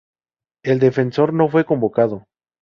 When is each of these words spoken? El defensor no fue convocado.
El 0.65 0.79
defensor 0.79 1.31
no 1.31 1.47
fue 1.47 1.63
convocado. 1.63 2.23